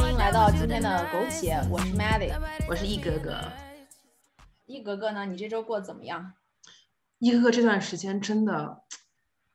[0.00, 2.32] 欢迎来到今天的枸杞，我是 Maddie，
[2.66, 3.38] 我是一格格。
[4.64, 6.32] 一格格呢，你这周过得怎么样？
[7.18, 8.82] 一格格这段时间真的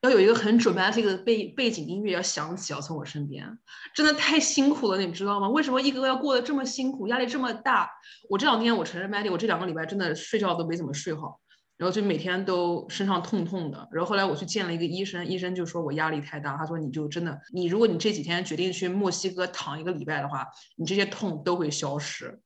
[0.01, 3.57] 要有一个很 dramatic 的背背景音乐要响起，要从我身边，
[3.95, 5.49] 真的太辛苦了，你知道吗？
[5.49, 7.89] 为什么一格格要过得这么辛苦，压力这么大？
[8.29, 11.41] 我这两天我承认，Maddie，我这两个礼拜真的睡觉都没怎么睡好。
[11.77, 22.39] 然后就每天都身上痛痛的，然后后来我去见了一个医生，医生就说我压力太大，他说你就真的，你如果你这几天决定去墨西哥躺一个礼拜的话，你这些痛都会消失。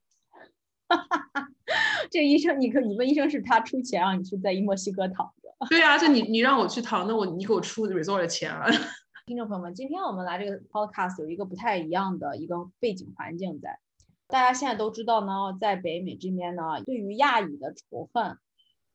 [0.87, 1.47] 哈哈哈，
[2.09, 5.67] 这医生，你可你问医生是他出钱让你去在墨西哥躺着？
[5.69, 8.51] 对啊，就你你让我去躺，那我你给我出 resort 的钱。
[9.27, 13.77] 听众朋友们，今天我们来这个 podcast 有一个不太一样的一个背景环境在，
[14.27, 18.39] 大家现在都知道呢，在北美这边呢，对于亚裔的仇恨。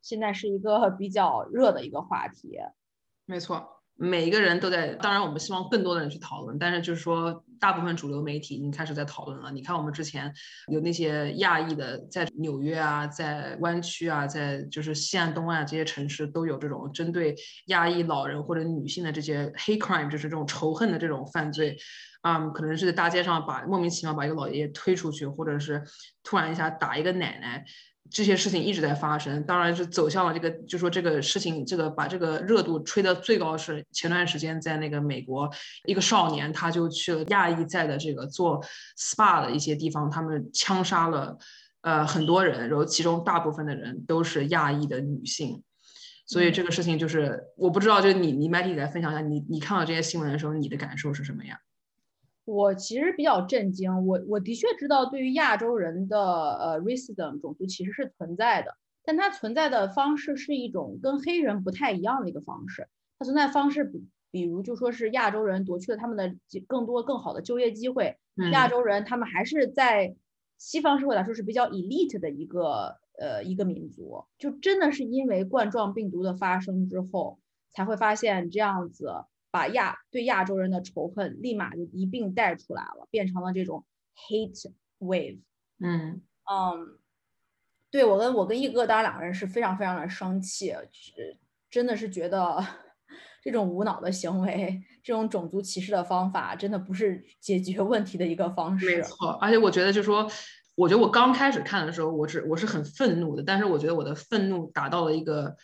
[0.04, 2.58] 现在是一个 比较热的一个话题，
[3.24, 3.66] 没错，
[3.96, 4.88] 每一个人都在。
[4.96, 9.50] 当然，我们希望更多的人去讨论，但是就是说，大部分主流媒体已经开始在讨论了。
[9.50, 10.30] 你看，我们之前
[10.70, 17.34] 有那些亚裔的，在纽约啊，在湾区啊，在就是西岸、东岸这些城市，都有这种针对
[17.68, 21.78] 亚裔老人或者女性的这些 hate crime，就是这种仇恨的这种犯罪，
[22.20, 25.82] 啊，可能是在大街上把莫名其妙把一个老爷爷推出去，或者是
[26.22, 27.64] 突然一下打一个奶奶。
[28.10, 35.50] 这些事情一直在发生，当然是走向了这个，就说这个事情，这个把这个热度吹得最高是前段时间在那个美国，
[35.86, 38.62] 一个少年他就去了亚裔在的这个做
[38.98, 41.36] SPA 的一些地方，他们枪杀了
[41.80, 45.62] 呃很多人，然后其中大部分的人都是亚裔的女性，
[46.26, 51.58] 所以这个事情就是我不知道，就你你 Matty 来分享一下，你你看到这些新闻的时候，你的感受是什么呀？
[52.44, 62.86] 我其实比较震惊，我我的确知道，对于亚洲人的呃 racism 种族歧视是存在的，但它存在的方式是一种跟黑人不太一样的一个方式。
[63.18, 68.18] 它存在方式比比如就说是亚洲人夺去了他们的更多更好的就业机会，
[68.52, 70.14] 亚洲人他们还是在
[70.58, 77.38] 西方社会来说是比较 elite 的一个呃一个民族，就真的是因为冠状病毒的发生之后，
[77.72, 79.24] 才会发现这样子。
[79.54, 83.84] 把亚对亚洲人的仇恨立马就一并带出来了，变成了这种
[84.16, 85.38] hate wave。
[85.78, 86.20] 嗯
[86.50, 86.98] 嗯，
[87.88, 91.38] 对我跟我跟一哥当然两个人是非常非常的生气，是
[91.70, 92.58] 真的是觉得
[93.44, 98.96] 这种无脑的行为，这种种族歧视的方法，真的不是解决问题的一个方式。
[98.96, 100.28] 没错，而且我觉得就是说，
[100.74, 105.56] 我觉得我刚开始看的时候，我是我是很愤怒的，但是我觉得我的愤怒达到了一个。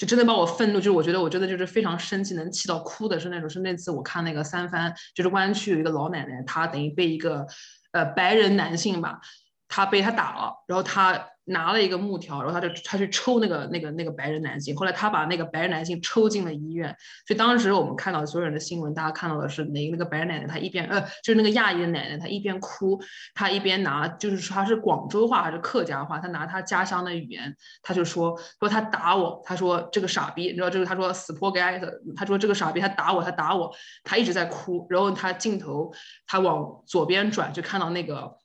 [0.00, 3.50] 就真的把我愤怒，就是我觉得，我真的就是非常生气，能气到哭的是那种。
[3.50, 7.46] 是那次我看那个三番，就是湾区有一个老奶奶，她等于被一个
[7.92, 9.20] 呃白人男性吧，
[9.70, 11.26] 他被他打了，然后他。
[11.46, 16.94] 拿了一个木条，然后他就他去抽那个那个那个白人男性，后来他把那个白人男性抽进了医院。
[17.26, 23.00] 所以当时我们看到所有人的新闻，大家看到的是那那个白人奶奶，她一边呃就是那个亚裔的奶奶，她一边哭，
[23.34, 27.52] 她一边拿就是说她是广州话还是客家话，她拿她家乡的语言，
[27.82, 35.92] 她就说说他打我，他说这个傻逼，你知道这个他说死活该的，他说这个傻逼他打我他打我，他一直在哭，然后他镜头
[36.28, 38.36] 他往左边转就看到那个。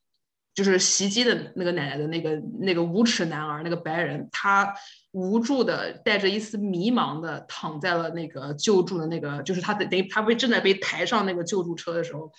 [0.56, 4.74] 就是袭击的那个奶奶的那个那个无耻男儿，那个白人，他
[5.12, 12.32] 无助的带着一丝迷茫的躺在了那个救助的那个，就是他等于他被正在被抬上那个救助车的时候，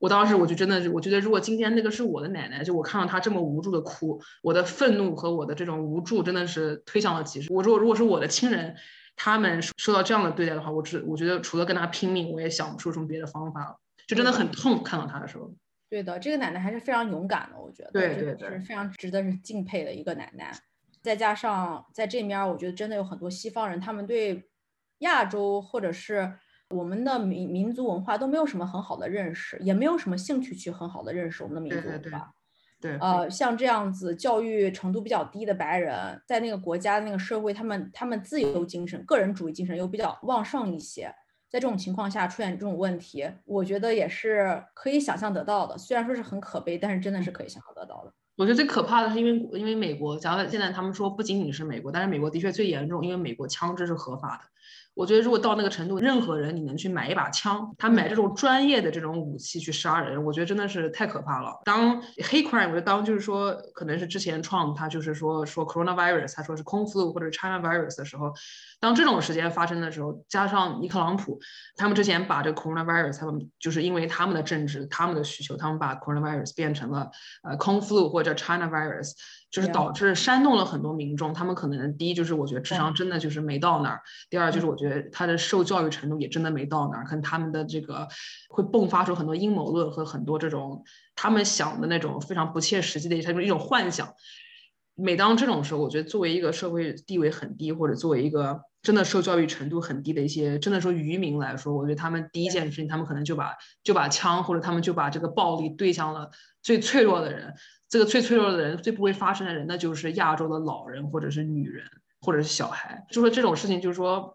[0.00, 7.52] 我当时我就真的是，我觉得如果今天那个是我的奶奶，就我看到她这么无助的哭，我的愤怒和我的这种无助真的是推向了极致。
[7.52, 8.74] 我说如果是我的亲人，
[9.14, 13.76] 他们受到这样的对待的话，我只我觉得除了跟他拼命，我也想不出什么别的方法了，
[14.08, 15.52] 就真的很痛看到他的时候。
[15.90, 20.52] 对的，这个奶奶还是非常勇敢的，我觉得，对对对，是非常值得是敬佩的一个奶奶。
[21.02, 24.48] 再加上在这面，我觉得真的有很多西方人，他们对
[24.98, 26.32] 亚洲或者是
[26.68, 32.32] 我们的民民族文化都没有什么很好的认识，也没有什么兴趣去很好的认识我们的民族文化。
[32.80, 41.12] 对，呃，像这样子教育程度比较低的白人，在那个国家那个社会，他们他们自由精神、个人主义精神又比较旺盛一些。
[41.50, 45.76] 在这种情况下出现这种问题，我觉得也是可以想象得到的。
[45.76, 48.12] 虽然说是很可悲，但是真的是可以想象得到的。
[48.36, 54.44] 我觉得最可怕的是，因为因为美国，假如现在他们说不仅仅是美国，但是美国的确最严重，因为美国枪支是合法的。
[55.00, 61.58] 我觉得如果到那个程度，任何人你能去买一把枪，他买这种专业的这种武器去杀人，我觉得真的是太可怕了。
[61.64, 61.98] 当
[62.28, 68.30] 黑 crime，我觉得当就是说可能是之前创他就是说说 coronavirus，他说是空 flu 或者 China virus 的时候，
[68.78, 71.40] 当这种时间发生的时候，加上尼特朗普，
[71.76, 77.10] 他们之前把这个 coronavirus，他们就是因为他们的政治、他们的需求，他们把 coronavirus 变成了
[77.42, 79.12] 呃空 flu 或者 China virus。
[79.50, 81.34] 就是导致煽动了很多民众。
[81.34, 88.08] 他们可能第一就是我觉得智商真的就是没到那儿，第二就是我觉得他的受教育程度也真的没到那儿，可能他们的这个
[88.48, 94.14] 会迸发出很多阴谋论和很多这种他们想的那种非常不切实际的一种一种幻想。
[94.94, 106.30] 每当这种时候，我觉得作为一个社会地位很低，或者作为一个真的受教育程度很低的一些，真的说渔民来说，我觉得他们第一件事情，他们可能就把就把枪，或者他们就把这个暴力对向了
[106.60, 107.54] 最脆弱的人。
[107.90, 111.84] 这个最脆弱的人，最不会发生的人，那就是亚洲的老人，或者是女人，
[112.22, 113.04] 或者是小孩。
[113.10, 114.34] 就说这种事情，就是说。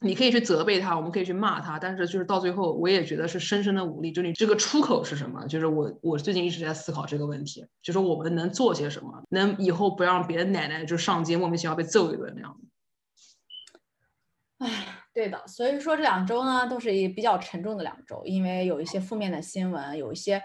[0.00, 4.12] 你可以去责备他，我们可以去骂他，但是就是到最后，我也觉得是深深的无力。
[4.12, 5.44] 就你这个出口是什么？
[5.48, 12.56] 就是我，我最近一直在思考这个问题，就是我们能做些什么，能以后不让别的奶奶就上街莫名其妙被揍一顿那样
[14.58, 14.66] 的。
[14.66, 15.44] 哎，对的。
[15.48, 20.40] 所以说这两周呢，都是一比较沉重的两周，因为有一些负面的新闻，有一些。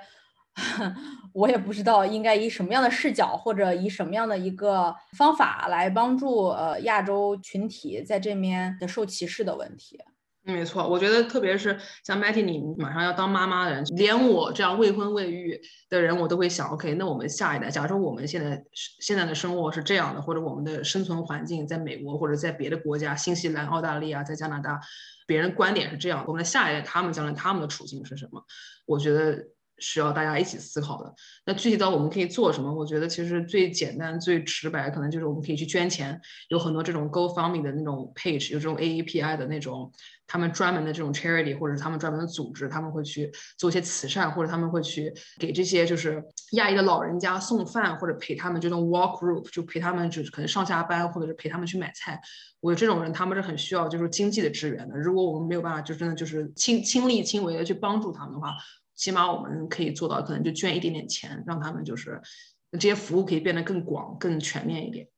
[1.34, 10.00] 我也不知道应该以什么样的视角或者以什么样的一个方法来帮助呃亚洲群体在这面的受歧视的问题。
[10.46, 15.58] 没错，我觉得特别是像 Matty，你马上要当妈妈的人，连我这样未婚未育
[15.90, 18.62] 的人，我都会想，OK，那我们下一代，假如说我们现在
[19.00, 24.82] 现在的生活是这样的，或者我们的生存环境在美国或者在别的国家，新西兰、澳大利亚，在加拿大，
[25.26, 28.44] 别人观点是这样，我们的下一代他们将来他们的处境是什么？
[28.86, 29.48] 我觉得。
[29.80, 31.14] 需要大家一起思考的。
[31.46, 32.74] 那具体到我们可以做什么？
[32.74, 36.20] 我觉得其实最简单、最直白，可能就是我们可以去捐钱。
[36.50, 39.92] 有很多这种 GoFundMe 的那种 page，有这种 AAPI 的那种，
[40.28, 46.24] 他们专门的这种 charity，或者他们专门的组织，他们会去做一些慈善，或者他们会去给这些就是
[46.54, 52.20] 亚裔的老人家送饭，或者陪他们这种 walk group，就陪他们就是可能上下班，或者是陪他们去买菜。
[52.60, 54.98] 我觉得这种人他们是很需要就是经济的支援的。
[54.98, 58.56] 如果我们没有办法，就真的就是亲亲力亲为的去帮助他们的话。
[59.04, 62.22] 起码我们可以做到，可能就捐一点点钱，让他们就是
[62.72, 65.10] 这些服务可以变得更广、更全面一点。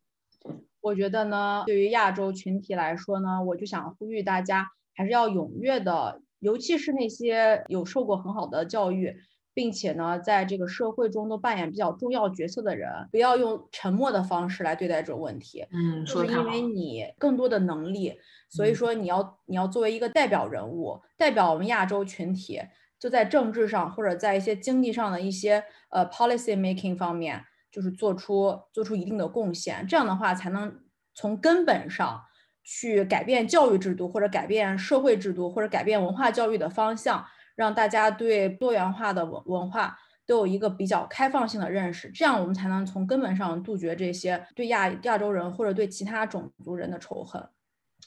[0.82, 9.16] 我觉得呢，对于亚洲群体来说呢，我就想呼吁大家还是要踊跃的，尤其是那些有受过很好的教育，
[9.54, 15.64] 并且呢，在这个社会中都扮演比较重要角色的人，不要用沉默的方式来对待这种问题。
[15.70, 18.18] 嗯，就是因为你更多的能力，
[18.50, 22.60] 所以说你要你要作为一个代表人物，代表我们亚洲群体。
[23.00, 30.82] 就在政治上或者在一些经济上的一些呃 policy making 方面，就是做出做出一定的贡献，这样的话才能
[31.14, 32.22] 从根本上
[32.64, 37.26] 去改变教育制度，或者改变社会制度，或者改变文化教育的方向，
[37.56, 47.48] 让大家对多元化的文文化都有一个比较开放性的认识，这样我们才能从根本上杜绝这些对亚亚洲人或者对其他种族人的仇恨。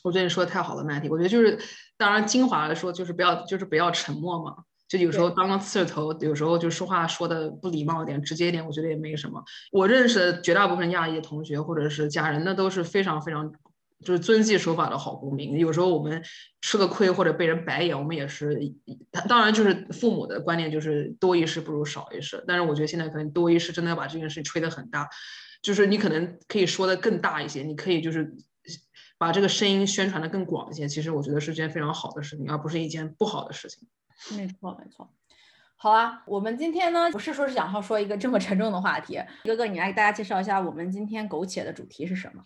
[0.02, 1.08] 我觉得你说的太好了，Matty。
[1.10, 1.58] 我觉得就是，
[1.96, 4.64] 当然精华来说，就是不要就是不要沉默嘛。
[4.88, 9.44] 就有时候刚刚刺着头，有时候就说话说的不礼貌一点、直接一点，我觉得也没什么。
[9.70, 13.52] 我认识的绝大部分亚裔的同学或者是家人，那都是非常非常
[14.00, 15.58] 就是遵纪守法的好公民。
[15.58, 16.22] 有时候我们
[16.62, 18.58] 吃个亏或者被人白眼，我们也是，
[19.28, 22.42] 当然就是父母的观念就是多一事不如少一事。
[22.46, 25.08] 但是我觉得现在可能多一事真的要把这件事吹得很大，
[25.60, 28.34] 就是你可能可以说的更大一些，你可以就是
[29.18, 30.88] 把这个声音宣传的更广一些。
[30.88, 33.86] 其实我觉得是件非常好的事情，而不是一件不好的事情。
[34.36, 35.08] 没错，没错。
[35.76, 39.22] 好啊，我们今天呢不是说是想要说一个这么沉重的话题。
[39.44, 42.42] 哥哥，你来给大家介绍一下我们今天苟且的主题是什么？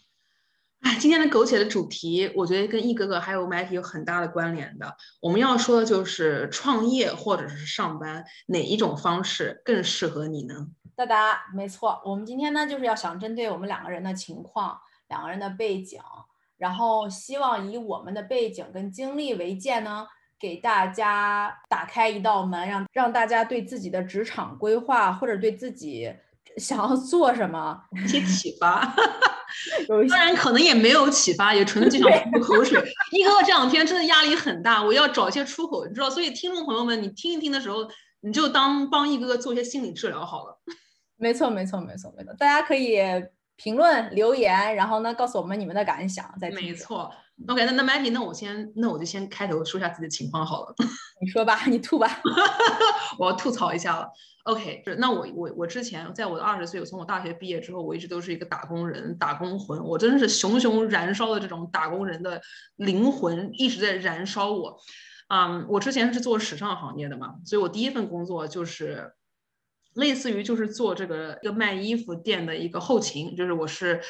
[0.82, 4.96] 哎，今天的苟且的主题，我觉得跟易哥哥还有 a t 有很大的关联的。
[5.20, 10.66] 我们要说的就是创业或者是上班，哪一种方式更适合你呢？
[10.94, 12.02] 哒哒，没错。
[12.04, 16.02] 我们今天呢就是要想针对我们两个人的情况、两个人的背景，
[16.58, 20.06] 然后希望以我们的背景跟经历为鉴呢。
[20.42, 26.12] 给大家打开一道门，让让大家对自己的职场规划或者对自己
[26.56, 28.92] 想要做什么一些启发。
[30.10, 32.82] 当然可能也没有启发，也纯粹就想吐口水。
[33.12, 36.10] 一哥哥这两天真的压力很大，我要找一些出口，你知道。
[36.10, 37.88] 所以听众朋友们，你听一听的时候，
[38.22, 40.58] 你就当帮一哥哥做一些心理治疗好了。
[41.18, 42.34] 没错，没错，没错，没错。
[42.34, 42.98] 大家可以
[43.54, 46.34] 评论留言，然后呢告诉我们你们的感想。
[46.40, 47.12] 再没错。
[47.48, 50.74] OK，那那 Matty，那我先，那我就先开头说一下自己的情况好了。
[51.20, 52.20] 你说吧，你吐吧。
[53.18, 54.08] 我要吐槽一下了。
[54.44, 59.82] OK，那我我我之前在我的二十岁，我从我大学毕业之后，我一直都是一个打工人，打工魂。
[59.84, 62.40] 我真的是熊熊燃烧的这种打工人的
[62.76, 64.78] 灵魂一直在燃烧我。
[65.28, 69.12] 嗯，我之前是做时尚行业的嘛，所以我第一份工作就是
[69.94, 74.00] 类似于就是做这个一个卖衣服店的一个后勤，就是我是。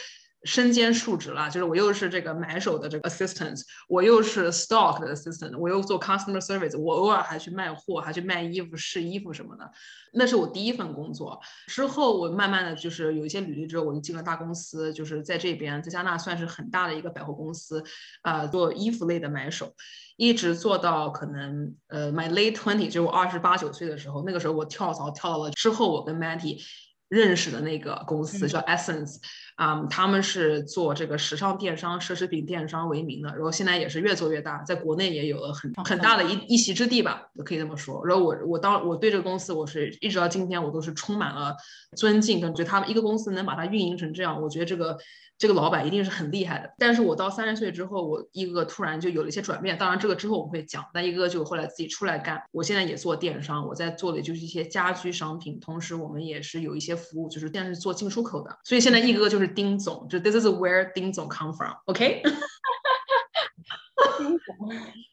[0.44, 9.70] 身兼数职了，就是我又是这个买手的这个 assistant，我又是 stock 的 assistant，我又做 customer service，我偶尔还去卖货，还去卖衣服、试衣服什么的。
[10.14, 11.40] 那是我第一份工作。
[11.68, 17.82] 之后我慢慢的就是有一些履历之后，我就进了大公司，就是在这边，在加拿大算是很大的一个百货公司，
[18.22, 19.72] 啊，做衣服类的买手，
[20.16, 26.60] 一直做到可能呃 my late twenty，就是我二十八九岁的时候，那个时候我跳槽跳到了之后，我跟 Matty
[27.08, 29.18] 认识的那个公司叫 Essence。
[29.56, 38.04] 啊，他们是做这个时尚电商、奢侈品电商为名的，然后现在也是越做越大，在国内也有了很很大的一一席之地吧，可以这么说。
[38.06, 41.54] 然后我我当我对这个公司，我是一直到今天我都是充满了
[41.96, 44.98] 尊敬，跟觉得他们一个公司能把它运营成这样，我觉得这个。
[45.38, 49.76] 这个老板一定是很厉害的，但是我到三十岁之后，我一个突然就有了一些转变。
[49.76, 50.84] 当然，这个之后我会讲。
[50.94, 58.56] 但一个就后来自己出来干，我现在也做电商，我在做的就是一些家居商品，同时我们也是有一些服务，就是现在是做进出口的。
[58.62, 62.22] 所以现在一哥就是丁总，就 This is where 丁总 come from，OK？
[64.18, 64.56] 丁总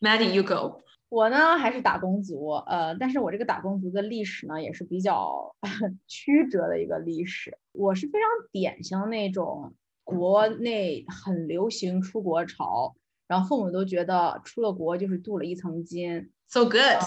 [0.01, 0.81] ，Maddie，you go。
[1.09, 5.55] 我呢还是打工族，呃，但是我这个打工族的历史呢也是比较
[6.07, 7.57] 曲折的一个历史。
[7.71, 9.73] 我是非常典型那种。
[10.05, 12.95] 国内很流行出国潮，
[13.27, 16.31] 然后父母都觉得出了国就是镀了一层金。
[16.47, 16.97] So good.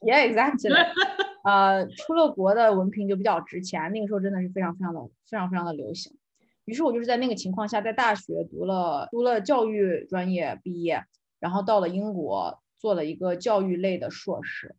[0.00, 0.70] Yeah, exactly.
[1.42, 6.16] 呃，出了国的文凭就比较值钱，那个时候真的是非常非常的非常非常的流行。
[6.66, 11.02] 于是我就是在那个情况下，在大学读了读了教育专业毕业，
[11.40, 14.76] 然后到了英国做了一个教育类的硕士。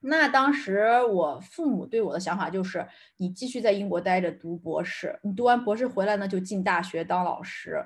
[0.00, 2.86] 那当时我父母对我的想法就是，
[3.16, 7.84] 你继续在英国待着读博士，你读完博士回来呢就进大学当老师，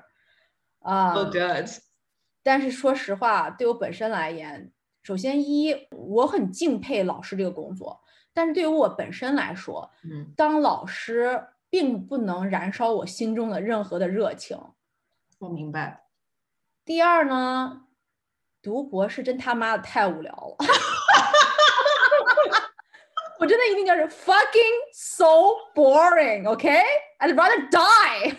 [0.79, 1.13] 啊。
[1.13, 1.69] Oh God！
[2.43, 4.71] 但是说实话，对我本身来言，
[5.03, 8.01] 首先一我很敬佩老师这个工作，
[8.33, 11.39] 但是对于我本身来说，嗯，当老师
[11.71, 14.59] 并不能燃烧我心中的任何的热情。
[15.39, 16.03] 我明白。
[16.85, 17.87] 第二呢，
[18.61, 20.55] 读博士真他妈的太无聊了。
[23.39, 25.25] 我真的一定就是 fucking so
[25.73, 28.35] boring，OK？I'd rather die，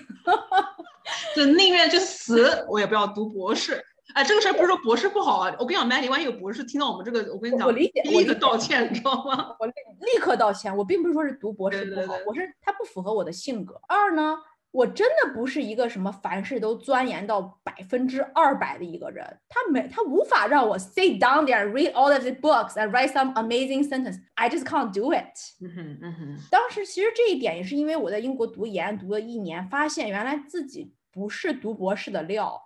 [1.35, 3.85] 就宁愿去死，我也不要读博士。
[4.14, 9.54] 哎，这个事儿不是说博士不好啊，我跟你讲，Mandy，万一有博士听到我们这个，我跟你讲，我理解，立刻道歉，你知道吗？
[9.59, 13.81] 我立立刻道歉，我并不是说是读博士不好，我是他不符合我的性格。
[13.88, 14.37] 二呢？
[14.71, 24.16] 我真的不是一个什么凡事都钻研到百分之二百的一个人，他没他无法让我 sit down there and read all of the books and write some amazing sentence.
[24.35, 25.37] I just can't do it.
[25.61, 26.38] 嗯哼嗯哼。
[26.50, 32.59] 当时其实这一点也是因为我在英国读研读了一年，发现原来自己不是读博士的料。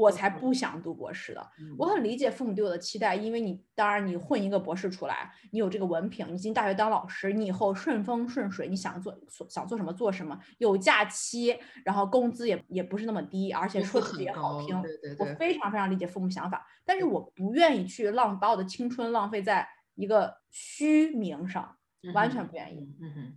[0.00, 1.46] 我才不想读博士的。
[1.78, 9.14] 我很理解父母对我的期待，因为你当然你混一个博士出来，你有这个文凭，你进大学当老师，你以后顺风顺水，你想做
[9.48, 11.54] 想做什么做什么，有假期，
[11.84, 14.82] 然后工资也也不是那么低，而且说辞也好听。
[15.18, 21.76] 我非常非常理解父母想法，但是我不愿意去浪把我的青春浪费在一个虚名上，
[22.14, 22.96] 完全不愿意。
[23.00, 23.36] 嗯哼。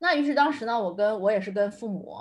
[0.00, 2.18] 那于是当时呢，我跟我也是跟父母。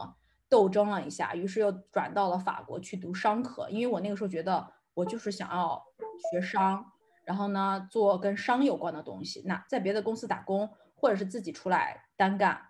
[0.54, 5.84] 斗争了一下，于是又转到了法国去读商科，因为我那个时候觉得我就是想要
[6.30, 6.86] 学商，
[7.26, 9.42] 然后呢做跟商有关的东西。
[9.48, 12.62] 那在别的公司打工，或者是自己出来单干，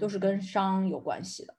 [0.00, 1.56] 都是跟商有关系的。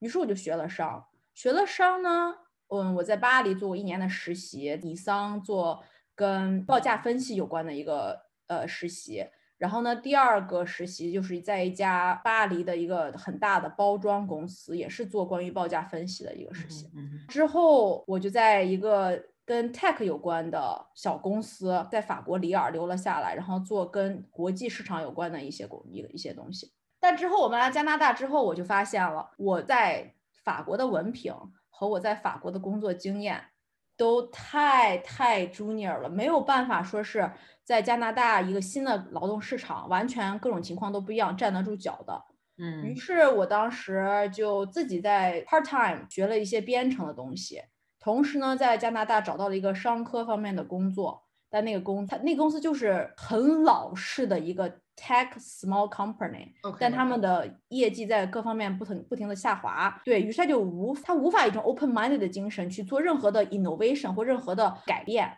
[0.00, 2.34] 于是我就学了商，学了商呢，
[2.66, 5.84] 嗯，我在巴黎做过一年的实习，尼桑做
[6.16, 9.28] 跟报价分析有关的一个呃实习。
[9.60, 16.90] 然后呢，第二个实习就是在一家巴黎的一个很大的包装公司，也是做关于报价分析的一个实习。
[17.28, 26.72] 之后我就在一个跟 tech 有关的小公司，在法国里尔留了下来，然后做跟国际市场有关的一些工一一些东西。
[26.98, 31.34] 但之后我们来加拿大之后，我就发现了我在法国的文凭
[31.68, 33.44] 和我在法国的工作经验
[34.00, 37.30] 都太太 junior 了，没有办法说是。
[37.62, 42.20] 在加拿大一个新的劳动市场，完全各种情况都不一样，站得住脚的。
[42.58, 47.62] 嗯，于是我当时就自己在 part time 学了一些编程的东西，
[48.00, 51.22] 同时呢，在加拿大找到了一个商科方面的工作。
[51.50, 60.00] 但那个公，他那个公司就是很老式的一个 tech small company，但他们的业绩在各方面不停不停的下滑。
[60.04, 65.30] 对于是他就无他无法一种 open minded 的精神去做任何的 innovation 或任何的改变。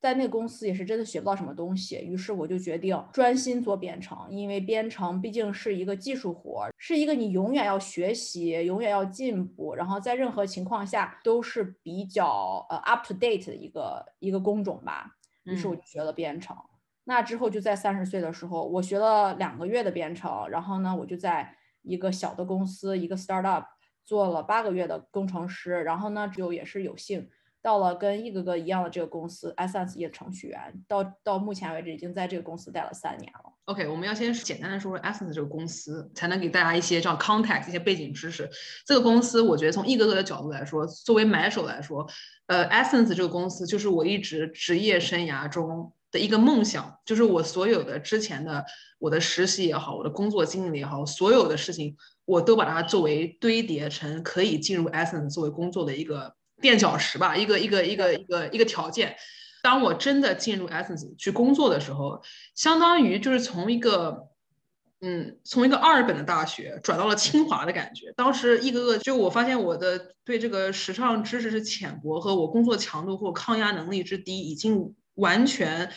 [0.00, 15.18] 在那个公司也是真的学不到什么东西，于是我就决定专心做编程，因为编程毕竟是一个技术活，是一个你永远要学习、永远要进步，然后在任何情况下都是比较呃 up to date 的一个一个工种吧。
[15.44, 16.56] 于是我就学了编程。
[17.04, 23.64] 那之后就在三十岁的时候，我学了两个月的编程，然后呢，我就在一个小的公司，一个 startup
[24.04, 27.28] 做了八个月的工程师，然后呢，就也是有幸。
[27.62, 33.52] 到了跟一个个一样的这个公司，Essence 业程序员，到到目前为止已经在这个公司待了三年了。
[33.66, 38.48] OK，我们要先简单的说说 Essence 这个公司，才能给大家一些这样 context 一些背景知识。
[38.86, 42.08] 这个公司，我觉得从一个个的角度来说，作为买手来说，
[42.46, 48.64] 呃，Essence 这个公司就是我一直职业生涯中的一个梦想，就是我所有的之前的
[48.98, 56.34] 我的实习也好，我的工作经历也好，所有的事情，我都把它作为堆叠成可以进入 Essence 作为工作的一个。
[56.60, 59.16] 垫脚石吧，一个一个一个一个一个条件。
[59.62, 62.22] 当我真的进入 Essence 去工作的时候，
[62.54, 64.28] 相当于就是从一个，
[65.02, 68.10] 嗯，从一个二本的大学转到了清华的感觉。
[68.16, 75.92] 当时一个个，就我发现我的对这个时尚知识是浅薄，和我工作强度或抗压能力之低，已经完全，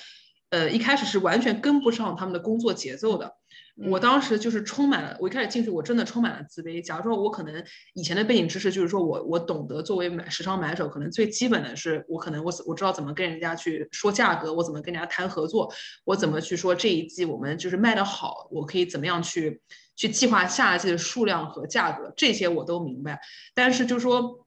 [0.49, 3.35] 呃，一开始是完全跟不上他们的工作节奏的。
[3.75, 6.79] 我当时就是充满了，我一开始进去我真的充满了自卑。
[6.79, 7.63] 假如说我可能
[7.95, 15.73] 以前的背景知识就是说我我懂得作为买时尚买手，可能最基本的是我可能我我知道怎么跟人家去说价格，我怎么跟人家谈合作，
[16.05, 19.59] 我怎么去说这一季我们就是卖的好，我可以怎么样去
[19.95, 23.19] 去计划下一季的数量和价格，这些我都明白。
[23.55, 24.45] 但是就是说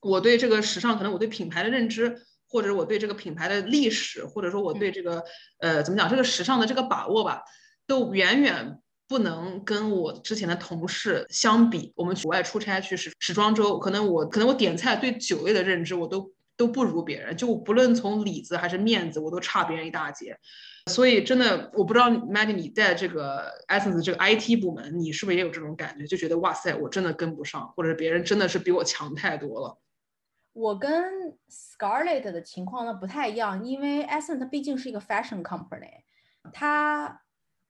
[0.00, 2.16] 我对这个时尚，可能我对品牌的认知，
[2.48, 5.24] 或者我对这个品牌的历史，或者说我对这个
[5.58, 7.42] 呃怎么讲这个时尚的这个把握吧。
[7.88, 8.78] 都远远
[9.08, 11.92] 不能跟我之前的同事相比。
[11.96, 20.38] 我们国外出差去时时装周，可能我可能我点菜对酒类的认知我都都不如别人，就不论从里子还是面子，我都差别人一大截。
[20.86, 26.06] 所以真的，我不知道 Maggie 你在这个 Essence 这个 IT 部门，你是不是也有这种感觉？
[26.06, 29.78] 就觉得哇塞，我真的跟不上，或者别人真的是比我强太多了。
[30.52, 36.02] 我跟 Scarlett 的情况呢不太一样，因为 Essence 它毕竟是一个 fashion company，
[36.52, 37.22] 它。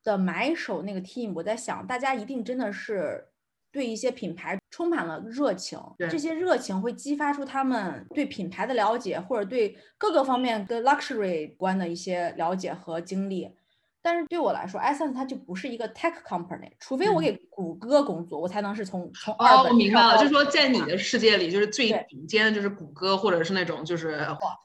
[0.04, 3.26] 的买手那个 team，我在想，大家一定真的是
[3.70, 5.78] 对一些品牌充满了热情，
[6.10, 13.54] 这些热情会激发出他们对品牌的了解，或者对各个方面跟 luxury 关的一些了解和经历。
[14.00, 19.72] 但是对我来说，Essence 它就不是一个 tech company，除非我给谷歌工作，我才能是从从二本。
[19.72, 24.16] 哦，明白了，就是说在你的世界里，就是最顶尖的就是谷歌，或者是那种就是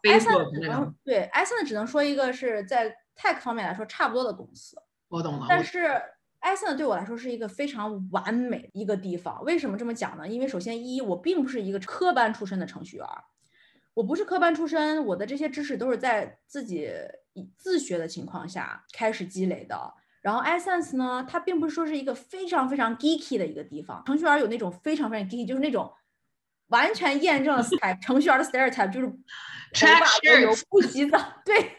[0.04, 0.94] Facebook 那种。
[1.04, 4.78] 对，Essence 只能说一个是在 tech 方面来说差不多的公司。
[5.14, 6.02] 我懂了，但是
[6.40, 9.44] 艾森对我来说是一个非常完美一个地方。
[9.44, 10.28] 为什么这么讲呢？
[10.28, 13.06] 因为首先一，我并不是一个科班出身的程序员，
[13.94, 16.92] 我不是科班出身，我的这些知识都是在自己
[17.56, 19.94] 自学的情况下开始积累的。
[20.24, 24.04] 然后 iSense 呢，它并不是说是一个非常非常 geeky 的一个地方。
[24.08, 25.94] 程序员有那种非常非常 geeky，就是那种
[26.70, 27.64] 完全验证了
[28.02, 31.78] 程序员的 stereotype，就是头发油不洗澡， 对。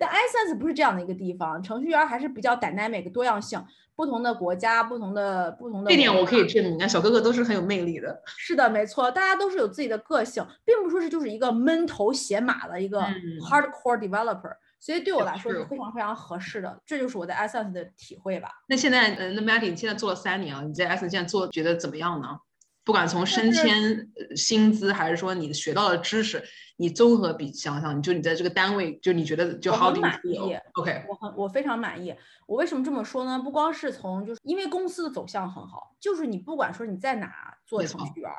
[0.00, 3.62] 但 iSense 不是这样的一个地方，程序员还是比较 dynamic 多样性，
[3.94, 5.90] 不同的国家，不同的不同的。
[5.90, 8.22] 这点我可以证明啊，小哥哥都是很有魅力的。
[8.38, 13.02] 是的，没错，大家都是有自己的个性，并不说是就是一个闷头写码的一个
[13.42, 18.48] hardcore developer，所以对我来说是非常非常合适的，这就是我在 iSense 的体会吧。
[18.68, 22.38] 那现在，呃，那 Matty，你现在做了三年啊，你在 iSense 现在做觉得怎么样呢？
[22.82, 26.42] 不管从升迁薪资，还是说你学到的知识，
[26.76, 32.14] 你综合比想想，你就你在这个单位，就你觉得就好满意？OK，我很我非常满意。
[32.46, 33.38] 我为什么这么说呢？
[33.38, 38.30] 不光是从就是因为公司的走向很好，就是你不管说你在哪做程序员。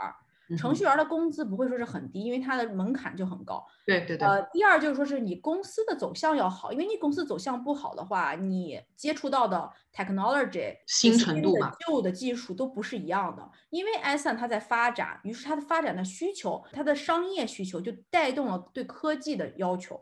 [0.57, 3.65] 程序员的工资不会说是很低，因为它的门槛就很高。
[3.85, 4.27] 对对对。
[4.27, 13.49] 呃，第二就是说是你公司的走向要好，因为你公司走向不好的话，你接触到的 technology 新程度嘛，旧的技术都不是一样的。
[13.69, 19.99] 因为 s n 它在发展，于是它的发展的需求，它的商业需求就带动了对科技的要求。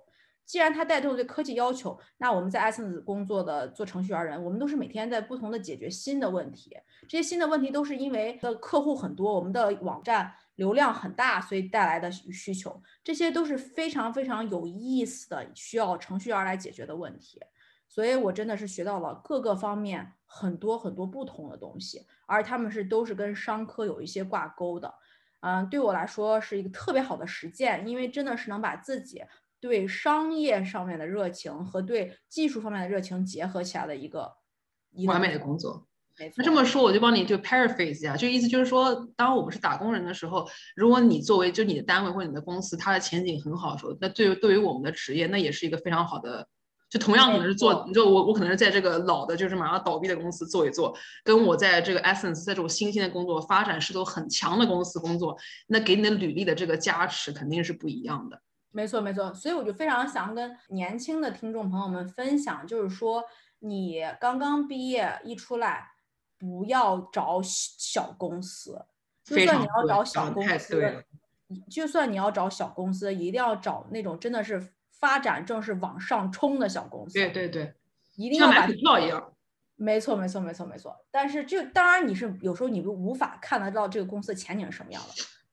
[0.50, 6.76] 既然它带动了对科技要求，那我们在 Essence 工作的做程序员人，我们都是每天在不同的解决新的问题。
[7.08, 17.40] 这些新的问题都是因为的客户很多，我们的网站流量很大，所以带来的需求，这些都是非常非常有意思的，需要程序员来解决的问题。
[17.88, 24.92] 所以我真的是学到了各个方面很多很多不同的东西，而他们是都是跟商科有一些挂钩的。
[25.42, 29.24] 嗯，对我来说是一个特别好的实践，因为真的是能把自己。
[29.60, 34.32] 对商业上面的热情和对技术方面的热情结合起来的一个
[35.06, 35.86] 完美的工作。
[36.36, 40.46] 那这么说，我就帮你就 paraphrase 一下，就意思就是说，当我们是打工人的时候，
[40.76, 46.46] 如果你作为就你的单位或者你的公司，它的前景很好的时候，那对于对于我们的职业，那也是一个非常好的。
[46.90, 50.94] 就同样可能是做，你就我我可能是在这个老的，就是马上倒闭的公司做一做，
[51.24, 58.42] 跟我在这个 essence 在这种新兴的工作、发展势头很强的公司工作，那给你的履历的这个加持肯定是不一样的。
[58.72, 63.24] 没错，没错，所以我就非常想跟年轻的听众朋友们分享，就是说，
[63.60, 65.92] 你刚刚毕业一出来，
[66.38, 68.86] 不要找小公司，
[69.24, 71.06] 就算你要找小公司，
[71.70, 77.74] 就算你要找小公司，一定要找那种真的是发展正是往上冲的小公司，对对对，
[78.16, 79.34] 一定要买股票一样。
[79.76, 80.96] 没错，没错，没错，没错。
[81.10, 85.10] 但是这当然你是有时候你无法看得到这个公司的前景是什么样的，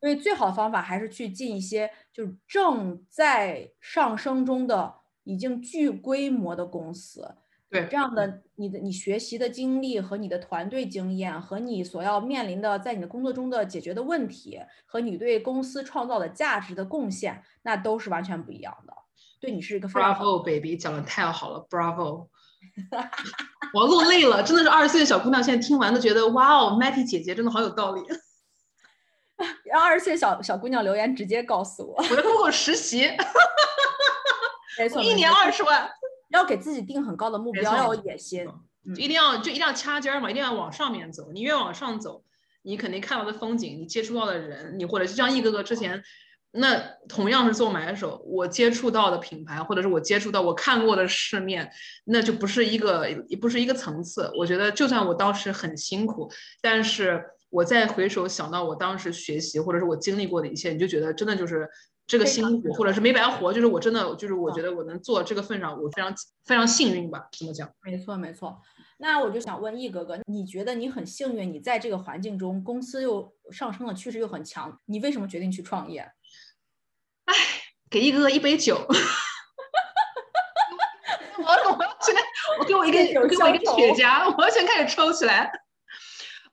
[0.07, 7.35] 所以最好的方法还是去进一些就是正在上升中的已经具规模的公司。
[7.69, 18.95] 对这样的你的你学习的经历和你的团队经验和你所要面临的在你的工作中的解决的问题和你对公司创造的价值的贡献，那都是完全不一样的。
[19.41, 22.29] 对你是一个非常 Bravo baby，讲的太好了，Bravo！
[23.75, 28.03] 我都累了，真的是二十岁的小姑娘，现在听完都觉得哇哦，Matty 姐姐真的好有道理。
[29.65, 31.97] 让二十岁小小姑娘留言，直接告诉我。
[31.97, 33.11] 我在 Google 实习，
[34.79, 35.91] 没 错，一年没错二十万，
[36.31, 38.47] 要给自己定很高的目标，要有野心。
[38.47, 41.33] 嗯就一定要就一定要掐尖儿嘛，一定要往上面走。
[41.33, 42.23] 你越往上走，
[42.63, 46.01] 你肯定看到的风景，你接触到的人，你或者就像一哥哥之前，
[46.53, 51.69] 那同样是做买手，我接触到的品牌，或者是我接触到我看过的世面，
[52.05, 54.31] 那就不是一个也不是一个层次。
[54.39, 56.31] 我觉得就算我当时很辛苦，
[56.63, 57.25] 但是
[57.57, 61.69] 我再回首想到我当时学习或者是我经历过的一切，你就觉得真的就是。
[62.09, 66.15] 这个辛苦，或者是没白活，就是我真的，就是我嗯觉得我能做这个份上，我非常
[66.45, 67.69] 非常幸运吧，怎么讲。
[67.83, 68.63] 没错，没错。
[68.99, 76.09] 那我就想问易哥哥，你觉得你很幸运，你在这个环境中，公司又上升的趋势又很强，你为什么决定去创业？
[77.25, 77.35] 哎
[77.91, 78.87] 给易哥哥一杯酒。
[81.39, 82.21] 我要我要现在
[82.61, 85.51] 我给我一个给我一个雪茄，我要先开始抽起来。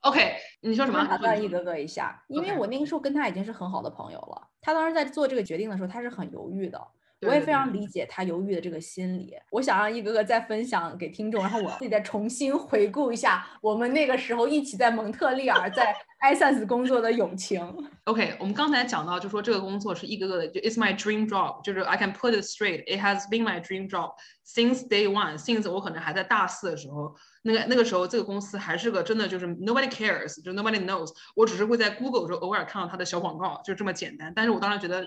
[0.00, 0.36] OK，
[0.70, 1.04] 你说什么？
[1.06, 4.48] 打断易你说哥哥一下，因为我那个时候跟他已经是很好的朋友了。
[4.62, 6.80] 他当时在做这个决定的时候，他是很犹豫的。
[7.22, 9.34] 我也非常理解他犹豫的这个心理。
[9.50, 17.60] 我想让一哥哥再分享给听众，然后我自己再重新回顾一下我们那个时候一起在蒙特利尔在 iSense 工作的友情。
[18.04, 24.12] OK，我们刚才讲到，就说这个工作是一哥哥的，就 It's my dream job，就是 I can put it straight，it has been my dream job
[24.46, 34.32] since day one，since 我可能还在大四的时候，那个那个时候这个公司还是个真的就是 nobody cares，就 nobody knows，我只是会在 Google 的时候偶尔看到它的小广告，就这么简单。
[34.34, 35.06] 但是我当时觉得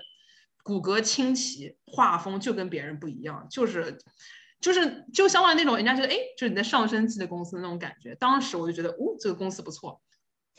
[0.68, 3.98] 骨骼清奇，画风就跟别人不一样，就是。
[4.60, 8.12] 就是就相当于那种人家觉得哎，就是你在上升期的公司那种感觉。
[8.16, 10.02] 当时我就觉得，哦，这个公司不错。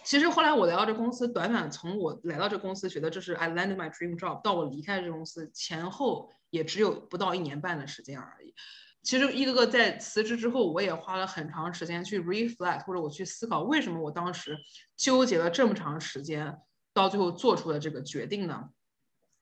[0.05, 8.53] 其实后来我来到这公司，短短从我来到这公司，觉得这是 I landed my dream job，到我离开这公司前后也只有不到一年半的时间而已。
[9.03, 14.57] 其实一个个在辞职之后，我也花了很长时间去 reflect，或者我去思考为什么我当时
[14.95, 16.57] 纠结了这么长时间，
[16.93, 18.69] 到最后做出了这个决定呢？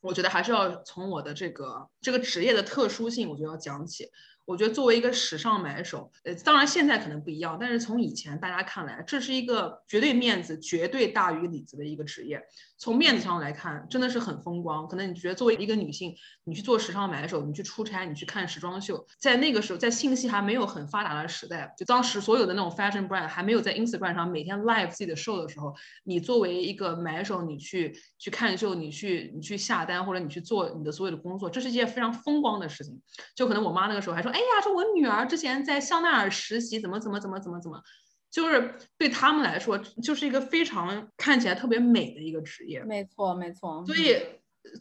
[0.02, 4.10] 我觉得还是要从我的这个这个职业的特殊性，我就要讲起。
[4.48, 12.42] 我觉得作为一个时尚买手，呃，当然现在可能不一样，但是从以前大家看来，这是一个绝对面子绝对大于里子的一个职业。
[12.80, 14.88] 从面子上来看，真的是很风光。
[14.88, 33.02] 可能你觉得作为一个女性，你去做时尚买手，你去出差，你去看时装秀，在那个时候，在信息还没有很发达的时代，就当时所有的那种 fashion brand 还没有在 Instagram 上每天 live 自己的 show 的时候，你作为一个买手，你去去看秀，你去你去下单，或者你去做你的所有的工作，这是一件非常风光的事情。
[33.36, 37.82] 就可能我妈那个时候还说，呀，说我女儿之前在香奈儿实习，怎么怎么怎么怎么怎么。
[38.30, 42.84] 就是对他们来说，就是一个非常看起来特别美的一个职业。
[42.84, 43.84] 没错，没错。
[43.86, 44.21] 所以，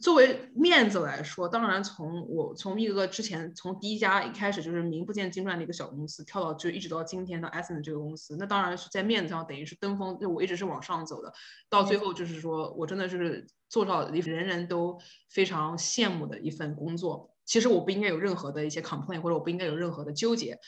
[0.01, 11.33] 作为面子来说，当然从我从一个之前从第一家一开始就是名不见经传的一个小公司，跳到就一直到今天的 Essence 这个公司，那当然是在面子上等于是登峰，就我一直是往上走的，
[11.69, 17.33] 到最后就是说我真的就是做到人人都非常羡慕的一份工作。
[17.47, 20.59] 其实我不应该有任何的一些 complain，或者我不应该有任何的纠结。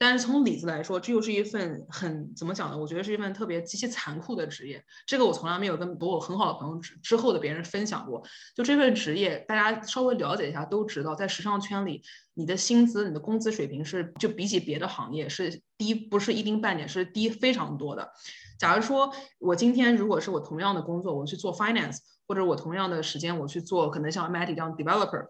[0.00, 2.78] 但是从里子来说，这又是一份很怎么讲呢？
[2.78, 4.80] 我觉得是一份特别极其残酷的职业。
[5.04, 8.22] 这个我从来没有跟我很好的朋友之之后的别人分享过。
[8.54, 12.00] 就这份职业，大家稍微了解一下都知道，在时尚圈里，
[12.34, 18.08] 你的薪资、你的工资水平是就比起别的行业是低，不是一丁半点，是低非常多的。
[18.56, 21.98] 假如说我今天如果是我同样的工作，我去做 finance，
[22.28, 25.26] 或者我同样的时间我去做可能像 Matty 这样 developer。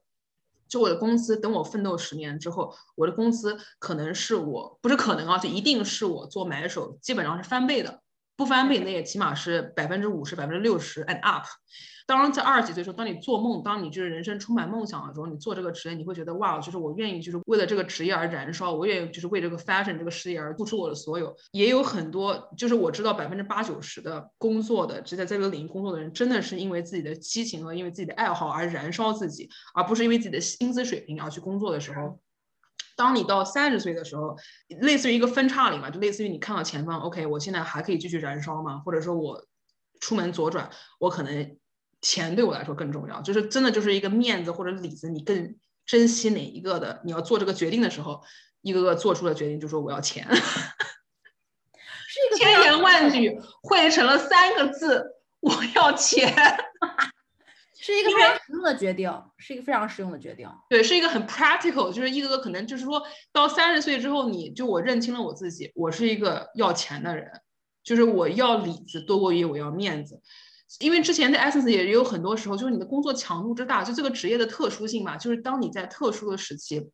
[0.68, 8.02] 就我的工资，等我奋斗十年之后，我的工资可能是我不是可能啊，就一定是我做买手基本上是翻倍的，
[8.38, 11.44] 不翻倍那也起码是百分之五十、百分之六十 and up。
[12.06, 21.36] 当然，在二十几岁的时候，当你做梦，当你就是人生充满梦想的时候，你做这个职业，你会觉得哇，就是我愿意，就是为了这个职业而燃烧，我愿意就是为这个 fashion 这个事业而付出我的所有。
[21.50, 32.20] 也有很多，就是我知道百分之八九十的工作的，只在这个领域工作的人，真的是因为自己的激情和因为自己的爱好而燃烧自己，而不是因为自己的薪资水平而去工作的时候。
[32.98, 34.36] 当你到三十岁的时候，
[34.80, 38.82] 类似于一个分叉里嘛，就类似于你看到前方，OK，我现在还可以继续燃烧吗？
[38.84, 39.46] 或者说我
[40.00, 41.56] 出门左转，我可能
[42.00, 45.54] 钱对我来说更重要，就是真的就是一个面子或者里子，你更
[45.86, 47.00] 珍惜哪一个的？
[47.04, 48.20] 你要做这个决定的时候，
[48.62, 50.42] 一个个做出了决定，就说我要钱， 是
[52.26, 55.06] 一个千言万语汇成了三个字，
[55.38, 56.34] 我要钱。
[57.92, 60.46] 是一个非常实用的决定，是一个非常实用的决定。
[60.68, 67.30] 对，是一个很 practical，就是一个个可能就是说到三十岁之后，你就我认清了我自己，我是一个要钱的人，
[67.82, 70.20] 就是我要里子多过于我要面子。
[70.80, 76.90] 因为之前的 Essence 也有很多时候，就是你的工作强度之大，就这个职业的特殊性嘛，就是当你在特殊的时期。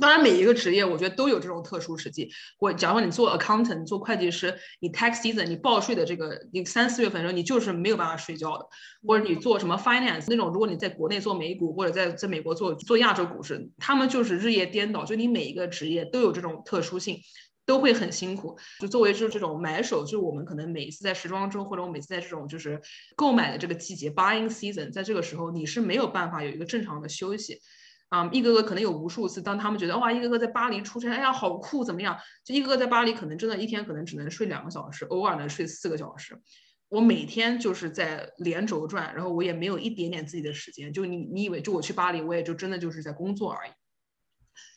[0.00, 2.28] 当然，每一个职业我觉得都有这种特殊时期。
[2.58, 8.66] 我假如说你做 accountant，做会计师，你 tax season，你报税的这个你三四月份的时候，你就是没有办法睡觉的。
[9.06, 15.04] 或者你做什么 finance 那种，如果你在国内做美股，或者在在美国做做亚洲股市，他们就是日夜颠倒。
[15.04, 17.18] 就你每一个职业都有这种特殊性，
[17.64, 18.58] 都会很辛苦。
[18.80, 22.80] 就作为就是这种买手，就我们可能每一次在时装周，或者我每次在这种就是
[23.14, 27.60] 购买的这个季节 buying season，在这个时候你是没有办法有一个正常的休息。
[28.08, 32.18] 啊，一个个可能有无数次，当他们觉得哇，一个个在巴黎出差，哎呀，好酷，怎么样？
[32.44, 36.40] 就一个个在巴黎，可能真的一天可能只能睡两个小时，偶尔能睡四个小时。
[36.88, 40.92] 我每天就是在连轴转，然后我也没有一点点自己的时间。
[40.92, 43.70] 就你，你以为就我去巴黎，我也就真的就是在工作而已。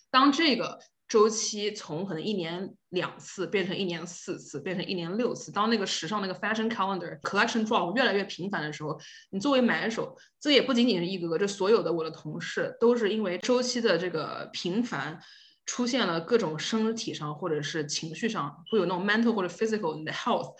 [0.09, 0.79] 当这个。
[1.07, 5.51] 周期从可能一年两次变成一年四次，变成一年六次。
[5.51, 8.99] 当那个时尚那个 fashion calendar collection drop 越来越频繁的时候，
[9.31, 15.17] 你作为买手，这也不仅仅是一哥，这所有的我的同事都是因为周期的这个频繁，
[15.65, 20.53] 出现了各种身体上或者是情绪上会有那种 mental 或者 physical 你的 health。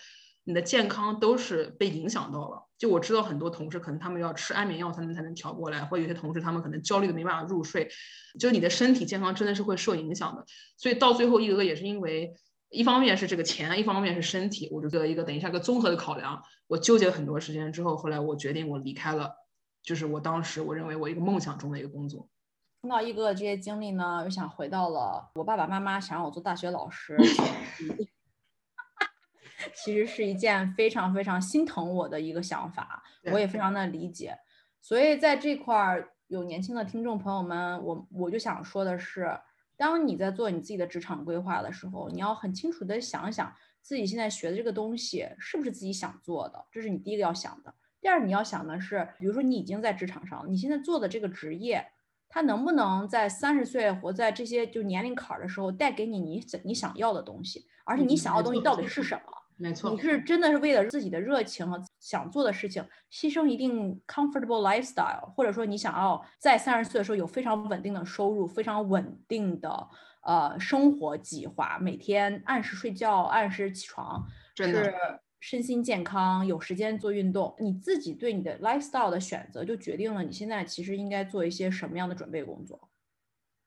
[0.44, 2.67] 你的健康都是被影响到了。
[2.78, 7.90] 就我知道很多同事可能他们要吃安眠药才能才能调过来，或有些同事他们可能焦虑的没办法入睡。
[8.38, 10.44] 就你的身体健康真的是会受影响的。
[10.76, 12.32] 所以到最后一个个也是因为
[12.70, 16.40] 一方面是这个钱，一方面是身体，我就做一个等一下个综合的考量。
[16.68, 19.32] 我纠结了很多时间之后，后来我决定我离开了，
[19.82, 22.28] 就是我当时我认为我一个梦想中的一个工作。
[22.82, 27.16] 听到一哥这些经历呢，又想回到了我爸爸妈妈想让我做大学老师。
[29.74, 34.36] 其实是一件非常非常心疼我的一个想法，我也非常的理解。
[34.80, 39.38] 所以在这块儿有年轻的听众朋友们，我我就想说的是，
[39.76, 47.74] 当你在做你自己的职场规划的时候，你要很清楚的想想自己现在学的这个东西是不是自己想做的，这是你第一个要想的。
[48.00, 51.84] 第二，你要想的是，比如说你已经在职场上，你现在做的这个职业，
[52.28, 59.32] 它能不能在三十岁或在这些就年龄坎儿的时候带给你你你想要的东西，而且你想要的东西到底是什么？
[59.60, 69.88] 没错，你是真的是为了自己的热情和想做的事情，牺牲一定 comfortable lifestyle，或者说你想要在三十岁的时候有非常稳定的收入，非常稳定的
[70.22, 74.24] 呃生活计划，每天按时睡觉，按时起床，
[74.56, 74.94] 是
[75.40, 82.88] 身心健康，有时间做运动，你自己对你的 lifestyle 的选择就决定了你现在其实应该做一些什么样的准备工作。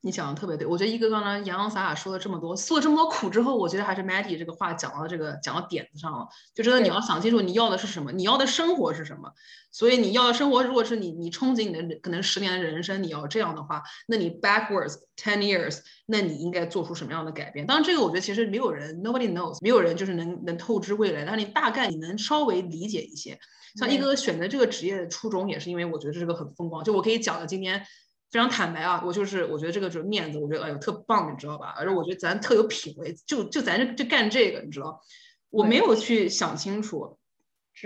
[0.04, 9.32] 你讲的特别对，我觉得一哥刚才洋洋洒洒说了这么多，诉了这么多苦之后，我觉得还是 Maddie 这个话讲到这个讲到点子上了，就真的你要想清楚你要的是什么，你要的生活是什么。
[9.72, 17.68] 所以你要的生活，如果是你你憧憬你的可能十年的人生，你要这样的话，那你 backwards ten years，那你应该做出什么样的改变？
[17.68, 23.40] 当然这个我觉得其实没有人 nobody knows，没有人就是能能透支未来，但是你大概你能稍微理解一些。
[23.76, 27.86] 像一哥哥选择这个职业的初衷，也是因为我觉得这是个很风光，就我可以讲的今天。
[28.32, 31.74] 非常坦白啊，我就是我觉得这个就是面子，我觉得哎呦特棒，你知道吧？
[31.78, 35.02] 而且我觉得咱特有品位，就就咱这就干这个，你知道？
[35.50, 37.18] 我没有去想清楚。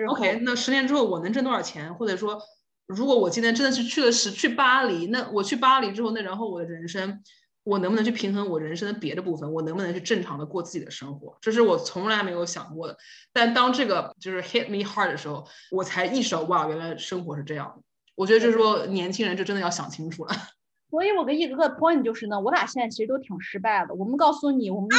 [0.07, 1.95] OK，那十年之后我能挣多少钱？
[1.95, 2.39] 或者说，
[2.85, 7.23] 如果我今天真的是去了是去巴黎，那我去巴黎之后，那然后我的人生，
[7.63, 9.51] 我能不能去平衡我人生的别的部分？
[9.51, 11.35] 我能不能去正常的过自己的生活？
[11.41, 12.97] 这是我从来没有想过的。
[13.33, 17.83] 但当这个就是 hit me hard 的时候，我才意识到哇，原来生活是这样的。
[18.15, 20.33] 我觉得就是说，年轻人就真的要想清楚了。
[20.89, 23.93] 所以我跟一哥哥 point 就是呢，我俩现在其实都挺失败的。
[23.95, 24.87] 我们告诉你，我们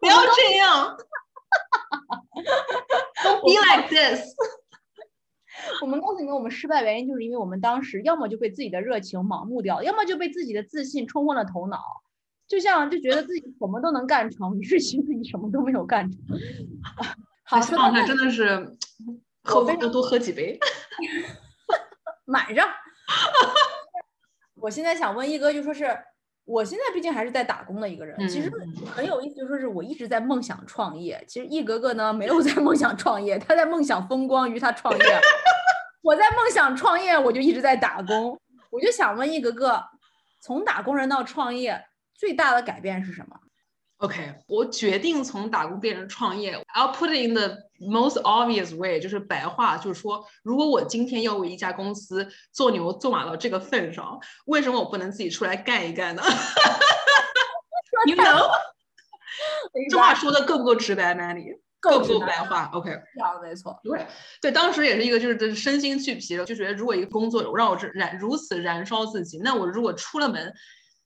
[0.00, 0.96] 不要这样，
[3.22, 4.34] Don't be like this。
[5.82, 11.78] 我们告诉你们，我们失败原因就是因为我们当时要么就被自己的热情盲目掉，要么就被自己的自信冲昏了头脑，
[12.48, 16.18] 就像就觉得自己什么都能干成，于是其实你什么都没有干成。
[17.42, 18.74] 好，这状态真的是。
[19.44, 20.58] 喝多多喝几杯，
[22.26, 22.68] 满上。
[24.56, 25.96] 我现在想问一哥，就说是
[26.44, 28.50] 我现在毕竟还是在打工的一个人，其实
[28.86, 31.22] 很有意思，就说是我一直在梦想创业。
[31.28, 35.04] 其实一格格呢没有在梦想创业，他在梦想风光于他创业。
[36.02, 38.38] 我在梦想创业，我就一直在打工。
[38.70, 39.82] 我就想问一格格，
[40.40, 43.36] 从打工人到创业最大的改变是什么
[44.04, 46.62] ？OK，我决定从打工变成创业。
[46.74, 56.22] I'll put it in the most obvious way，就是白话，就是说，如果我今天要为一家公司做牛做马到这个份上，为什么我不能自己出来干一干呢
[58.06, 58.50] ？You know，
[59.90, 61.58] 这话说的够不够直白，Manny？
[61.80, 62.90] 够不够白话？OK，
[63.42, 63.80] 没错。
[63.82, 64.06] 对
[64.42, 70.52] 对，当时也是一个，就是就是身心俱疲了，就觉得如果一个工作让我燃如此燃烧自己，那我如果出了门。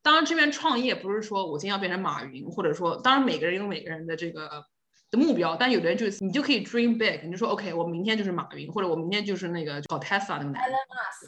[0.08, 4.64] 当然，这边创业不是说我今天要变成马云，或者说，当然每个人有每个人的这个
[5.10, 10.62] 的目标，但有的人就是你就可以 dream big，你就说 OK，我明天就是马云，或者我明天就是那个搞 Tesla 那个男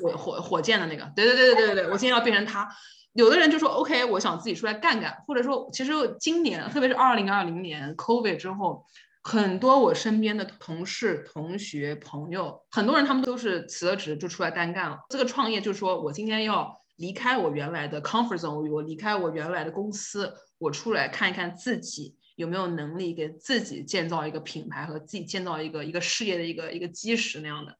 [0.00, 2.66] 火火火箭的那个，对对对对对对，我今天要变成他。
[3.12, 8.86] 有的人就说 OK，我想自己出来干干，或者说，其实今年，特别是二零二零年 COVID 之后，
[9.22, 15.00] 很多我身边的同事、同学、朋友，很多人他们都是辞了职就出来单干了。
[15.10, 16.79] 这个创业就是说我今天要。
[17.00, 27.78] 离开我原来的 comfort zone，我离开我原来的公司，我出来看一看自己有没有能力给自己建造一个品牌和自己建造一个一个事业的一个一个基石那样的。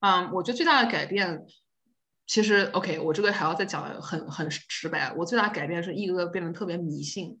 [0.00, 1.46] 嗯，我觉得最大的改变，
[2.26, 5.14] 其实 OK，我这个还要再讲的很很直白。
[5.16, 7.40] 我最大的改变是一个个变得特别迷信，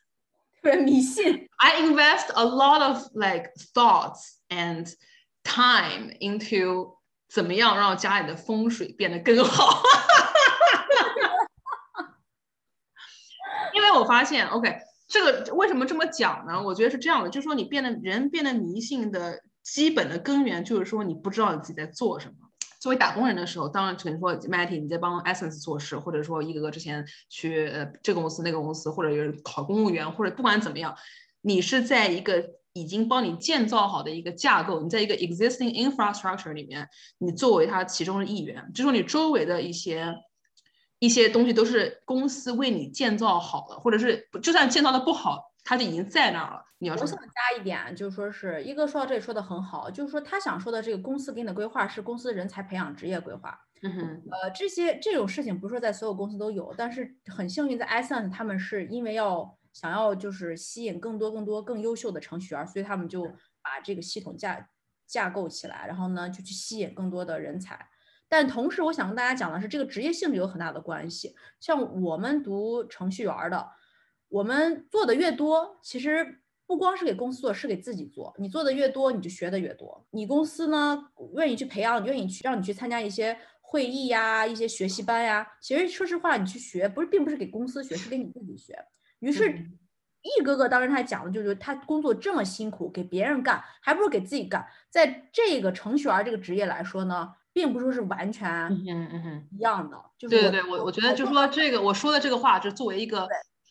[0.62, 1.48] 特别迷信。
[1.58, 4.90] I invest a lot of like thoughts and
[5.44, 6.96] time into
[7.32, 9.82] 怎么样让家里的风水变得更好？
[13.74, 14.76] 因为我发现，OK，
[15.08, 16.62] 这个为什么这么讲呢？
[16.62, 22.34] 我觉得是这样的，就是说你变得人变得迷信的基本的根源，就是说你不知道你自己在做什么。
[22.80, 30.94] 作为打工人的时候，当然可能说 Matty 你在帮 Essence 做事，或者说一个个之前去呃这个公司那个公司，或者有考公务员，或者不管怎么样，
[31.40, 32.44] 你是在一个。
[32.74, 40.14] 已经帮你建造好的一个架构，你在一个 existing infrastructure 里面，你作为它其中的一员，就说你周围的一些
[40.98, 46.62] 一些东西都是公司为你建造好的，或者是就算建造的不好，它就已经在那儿了。
[46.78, 53.56] 你要我想加一点，就是说是一哥说到这里说的很好，就是说他想说的这个公司给你的规划是公司人才培养职业规划。
[53.82, 59.58] 嗯哼，呃，这些这种事情不是说在所有公司都有，但是很幸运在 Essence 他们是因为要。
[59.72, 63.24] 想要就是吸引更多更多更优秀的程序员，所以他们就
[63.62, 64.68] 把这个系统架
[65.06, 67.88] 架构起来，然后呢就去吸引更多的人才。
[68.28, 71.34] 但同时，我想跟大家讲的是，这个职业性质有很大的关系。
[71.60, 73.68] 像我们读程序员的，
[74.28, 78.34] 我们做的越多，其实不光是给公司做，是给自己做。
[78.38, 80.06] 你做的越多，你就学的越多。
[80.12, 85.46] 你公司呢愿意去培养，愿意去让你去参加一些会议呀、一些学习班呀。
[85.60, 88.74] 其实说实话，你去学不是并不是给公司学，是给你自己学。
[89.22, 89.48] 于是，
[90.22, 94.66] 易哥哥当时他讲的就是他工作这么辛苦，给别人干，还不如给自己干。
[94.90, 99.96] 在这个程序员这个职业来说呢，并不说是完全嗯嗯一样的。
[100.18, 103.28] 对对对，我我觉得就说这个我说的这个话，就作为一个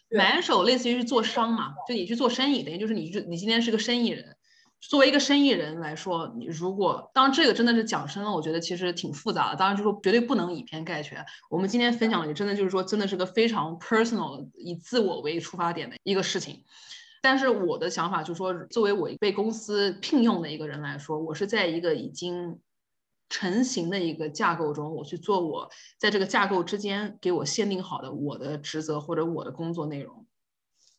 [0.10, 4.36] 买手，类似于是做商嘛，就你去做生意，等于就是你你今天是个生意人。
[4.82, 9.56] 作为一个生意人来说，你如果当这个真的是讲深了，我觉得其实挺复杂的。
[9.56, 11.24] 当然就说绝对不能以偏概全。
[11.50, 16.64] 我们今天分享的也真的就是说，真的是个非常 personal 以自我为出发点的一个事情。
[17.22, 22.60] 但是我的想法就是说，作为我被公司聘用的一个人来说，我是在一个已经
[23.30, 30.21] 成型的一个架构中，我去做我在这个架构之间给我限定好的我的职责或者我的工作内容。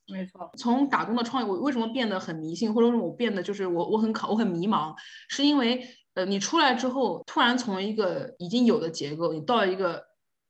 [0.08, 4.94] 没错，从打工的创业，我为什么变得很迷信，或者说我变得就是我我很考我很迷茫，
[5.28, 10.04] 是因为呃你出来之后，突然从一个已经有的结构，你到一个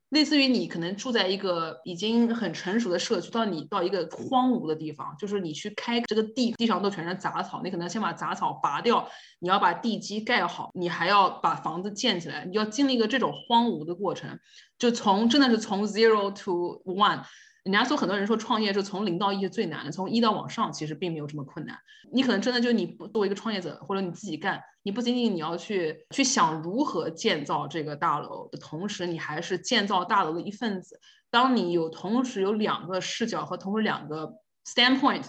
[0.09, 9.07] 类似于你可能住在一个已经很成熟的社区，到你到一个荒芜的地方，就是你去开这个地，地上都全是杂草，你可能先把杂草拔掉，
[9.39, 14.41] 你要把地基盖好，你还要把房子建起来，你要经历一个这种荒芜的过程，
[14.79, 17.23] 就从真的是从 zero to one。
[17.65, 21.79] 人家说很多人说创业是从零到一是最难的，从一到往上其实并没有这么困难。
[22.11, 31.01] 你可能真的就你不作为一个创业者或者你自己干，你不仅仅你要去去想如何建造这个大楼的同时，你还是建造大楼的一份子。
[31.31, 34.35] 当你有同时有两个视角和同时两个
[34.67, 35.25] standpoint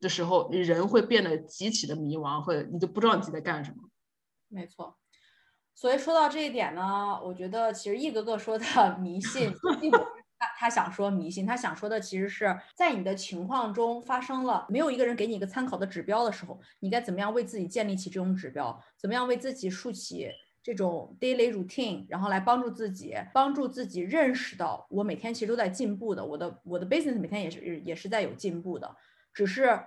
[0.00, 3.76] 的时候，你人会变得极其的迷茫，或者你就不知道你自己在干什么。
[4.48, 4.96] 没错。
[5.74, 8.64] 所以说到这一点呢，我觉得其实一个个说的
[8.98, 9.54] 迷信。
[10.40, 18.82] 他他想说迷信，他想说的其实是在你的情况中发生了没有一个人给你一个参考的指标的时候，你该怎么样为自己建立起这种指标？
[18.96, 20.30] 怎么样为自己竖起
[20.62, 28.96] 这种 daily routine，然后来帮助自己，帮助自己认识到我每天其实都在进步的，我的我的 business 每天也是也是在有进步的，
[29.34, 29.78] 只是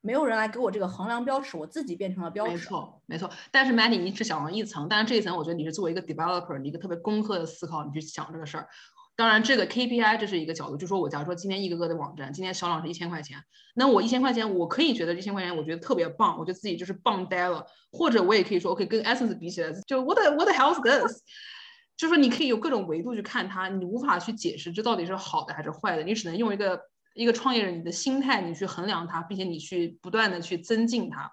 [0.00, 2.52] 没有人来给我这个衡量标尺，我自己变成了标尺。
[2.52, 3.28] 没错，没错。
[3.50, 8.68] 但是 Mandy，你只想了一层，但是这一层我觉得你是作为一个 developer，你一个特别工科的思考，你去想这个事儿。
[9.16, 13.38] 当然，这个 KPI 这是一个角度，就说我假如说今天一个个的网站今天销量是一千块钱，
[13.74, 17.64] 那我一千块钱我可以觉得一千块钱我觉得特别棒，我觉得自己就是棒呆了。
[17.90, 21.22] 或者我也可以说，OK，跟 Essence 比起来，就 What the What the hell is this？
[21.96, 26.78] 就说你可以有各种维度去看它，你无法去解释这到底是好的还是坏的，你只能用一个
[27.14, 31.32] 一个创业人你的心态你去衡量它，并且你去不断的去增进它。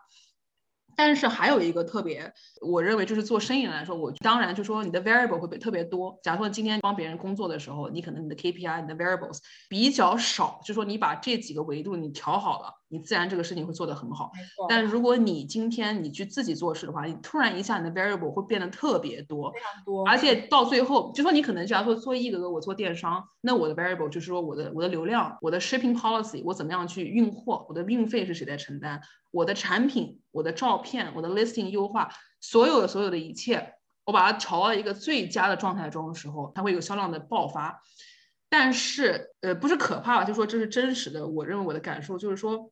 [0.95, 2.31] 但是还有一个特别，
[2.61, 6.19] 我认为就是做生意来说，我当然就说你的 variable 会特别多。
[6.23, 9.39] 假如说今天帮别人工作的时候，你可能你的 KPI、你的 variables
[9.69, 12.82] 比较少，就说你把这几个维度你调好了。
[12.93, 14.31] 你自然这个事情会做得很好，
[14.69, 32.09] 但如果你今天你去自己做事的话，你突然一下你的 variable 会变得特别多，非常多，而且到最后就说你可能假如说做一个个我做电商，那我的 variable 就是说我的我的流量，我的 shipping policy，我怎么样去运货，我的运费是谁在承担，我的产品，我的照片，我的 listing 优化，
[32.41, 33.73] 所有的所有的一切，
[34.05, 37.81] 我把它调到一个最佳的状态中的时候，它会有销量的爆发。
[38.49, 42.71] 但是呃不是可怕，就说这是真实的，我认为我的感受就是说。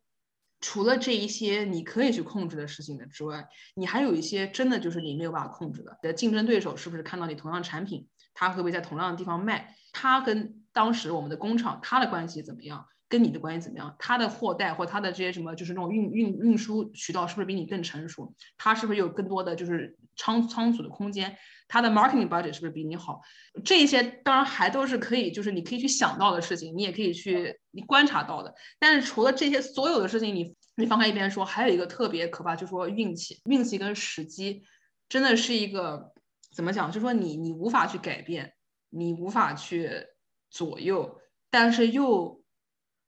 [0.61, 5.97] 除了这一些你可以去控制的事情的之外，你还有一些真的就是你没有办法控制的。
[6.03, 9.75] 你的竞争对手是不是看到你同样产品，他会不会在同样的地方卖？
[9.91, 12.85] 他跟当时我们的工厂他的关系怎么样？
[13.09, 13.93] 跟你的关系怎么样？
[13.99, 18.33] 他的货代或他的这些什么就是那种运运运输渠道是不是比你更成熟？
[18.57, 21.37] 他是不是有更多的就是仓仓储的空间？
[21.67, 23.21] 它的 marketing budget 是不是比你好？
[23.63, 28.53] 这些当然还都是可以，就是你可以去想到的事情，你也可以去你观察到的。
[28.77, 34.63] 但是除了这些所有的事情，你你放开一边说，还有一个特别可怕，就是说运气，运气跟时机
[35.07, 36.11] 真的是一个
[36.53, 36.87] 怎么讲？
[36.89, 38.53] 就是说你你无法去改变，
[38.89, 40.07] 你无法去
[40.49, 42.43] 左右，但是又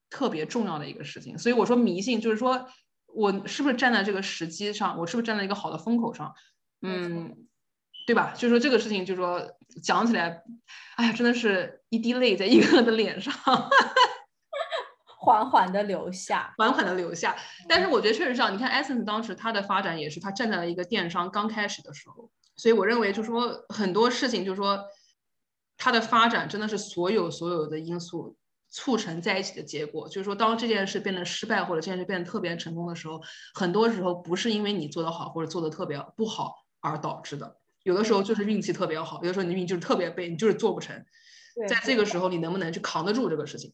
[0.09, 1.37] 特别重要的一个事情。
[1.37, 2.65] 所以我说迷信，就是说
[3.07, 6.33] 我是不是站在这个时机上，我是不是站在一个好的风口上？
[6.83, 7.37] 嗯。
[8.05, 8.33] 对吧？
[8.37, 9.41] 就说这个事情，就说
[9.81, 10.43] 讲起来，
[10.97, 13.33] 哎呀，真的是一滴泪在一个人的脸上，
[15.17, 17.33] 缓缓的流下，缓缓的流下。
[17.69, 24.83] 但是我觉得确实上，你看 Essence 当时它的发展也是，它站在了一个电商刚开始的时候，所以我认为，就说很多事情，就说
[25.77, 28.35] 它的发展真的是所有所有的因素
[28.69, 30.09] 促成在一起的结果。
[30.09, 33.21] 就是说，当这件事变得失败，或者这件事变得特别成功的时候，
[33.53, 37.57] 很多时候不是因为你做得好或者做得特别不好而导致的。
[37.83, 41.03] 有的时候就是运气特别好，有的时候你运气就是特别背，你就是做不成。
[41.67, 43.73] 在这个时候，你能不能去扛得住这个事情？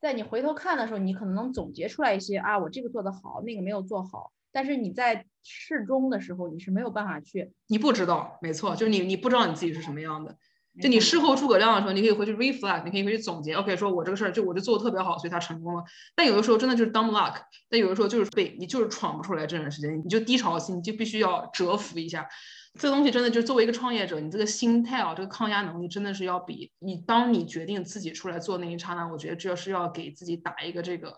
[0.00, 4.32] 在你回头看的时候，你可能能总结出来一些啊，我这个做得好，那个没有做好。
[4.52, 10.36] 但是你在适中的时候，你是没有办法去，你不知道，没错，就是你你不知道你自己是什么样的。
[10.82, 13.54] 就你事后诸葛亮的时候，你可以回去 reflect，你可以回去总结。
[13.54, 15.84] OK，说我这个事儿就我就做的特别好，所以他成功了。
[16.16, 17.36] 但有的时候真的就是 dumb luck，
[17.68, 22.28] 但有的时候就是被，你就是闯不出来这段时间，你就低潮期，你就必须要蛰伏一下。
[22.76, 31.14] 这个东西真的就是作为一个创业者，你这个心态啊，这个抗压能力真的是要比你当你决定自己出来做那一刹那，我觉得这要是要给自己打一个这个，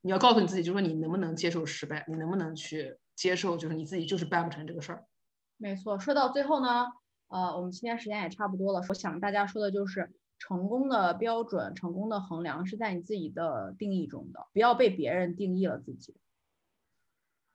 [0.00, 5.04] 你要告诉你自己，就是说你能不能接受失败，你能不能去接受，就是你自己就是办不成这个事儿。
[5.56, 6.86] 没错，说到最后呢，
[7.28, 16.16] 呃，我们今天时间也差不多了，我想大家说的就是成功的标准、成功的衡量是在你自己的定义中的，不要被别人定义了自己。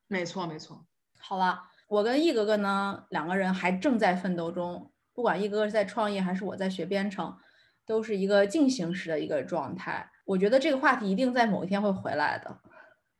[0.08, 0.86] 没错，没错。
[1.20, 1.64] 好了。
[1.92, 4.94] 我跟易哥哥呢，两个人还正在奋斗中。
[5.14, 7.38] 不管易哥哥是在创业，还是我在学编程，
[7.86, 10.10] 都是一个进行时的一个状态。
[10.24, 12.62] 我觉得这个话题一定在某一天会回来的，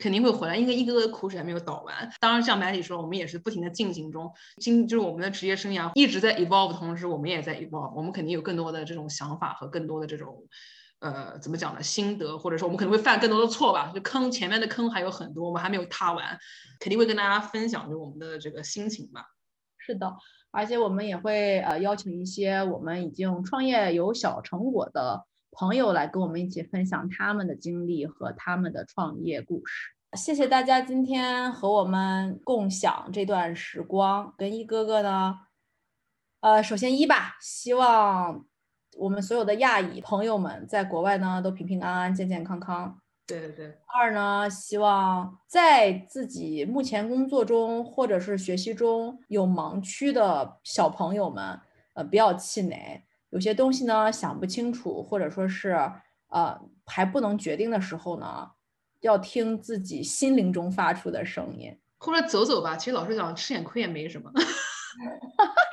[0.02, 2.12] 肯定会回来，因为一个个的苦水还没有倒完。
[2.20, 10.48] 当然，像麦迪说，我们也是不停的进行中，今就是我们的职业生涯一直在 evolve，同时我们也在 evolve，我们肯定有更多的这种想法和更多的这种。
[11.00, 11.82] 呃，怎么讲呢？
[11.82, 13.92] 心得，或者说我们可能会犯更多的错吧。
[13.92, 16.38] 就坑前面的坑还有很多，我们还没有踏完，
[16.80, 19.26] 肯定会跟大家分享就我们的这个心情吧。
[19.80, 20.16] 是的，
[20.52, 29.92] 而且我们也会呃邀请一些我们已经创业有小成果的朋友来跟我们一起分享他们的经历和他们的创业故事。
[30.18, 34.34] 谢谢大家今天和我们共享这段时光。
[34.38, 35.40] 跟一哥哥呢，
[36.42, 38.46] 呃，首先一吧，希望。
[38.98, 43.00] 我们所有的亚裔朋友们在国外呢，都平平安安、健健康康。
[43.26, 43.78] 对对对。
[43.88, 51.58] 二呢，希望在自己目前工作中或者是学习中有盲区的小朋友们，
[51.94, 53.02] 呃，不要气馁。
[53.32, 55.76] 有些东西呢想不清楚，或者说是
[56.28, 58.52] 呃还不能决定的时候呢，
[59.00, 62.78] 要听自己心灵中发出的声音，或者走走吧。
[62.78, 64.32] 其实老实讲，吃点亏也没什么。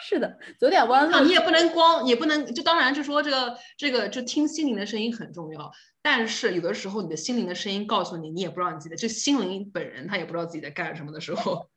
[0.01, 1.21] 是的，走点弯路。
[1.25, 5.71] 你也不能光，也不能就当然就说这个这个就听心灵的声音很重要。
[6.01, 11.69] 但是有的时候你的心灵的声音告诉你，你也不知道你自己的，就心灵本人他也不知道自己在干什么的时候，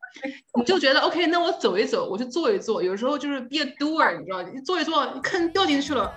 [0.58, 2.82] 你就觉得 OK，那我走一走，我去做一做。
[2.82, 6.12] 有时候就是 be a doer，你知道，你做一做，坑掉进去了，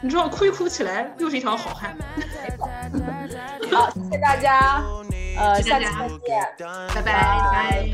[0.00, 1.96] 你知道，哭一哭起来又是一条好汉。
[3.70, 4.82] 好，谢谢大家，
[5.38, 7.88] 呃，下期再见，拜拜。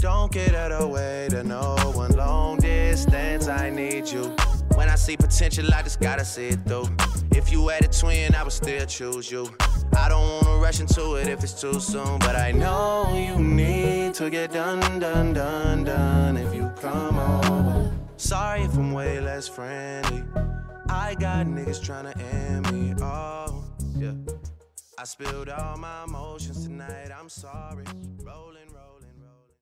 [0.00, 3.48] Don't get out of way to no one long distance.
[3.48, 4.36] I need you.
[4.74, 6.88] When I see potential, I just gotta see it through.
[7.32, 9.48] If you had a twin, I would still choose you.
[9.96, 14.14] I don't wanna rush into it if it's too soon, but I know you need
[14.14, 17.92] to get done, done, done, done if you come over.
[18.16, 20.24] Sorry if I'm way less friendly.
[20.88, 22.94] I got niggas tryna end me.
[23.00, 23.64] Oh,
[23.96, 24.12] yeah.
[24.98, 27.10] I spilled all my emotions tonight.
[27.16, 27.84] I'm sorry.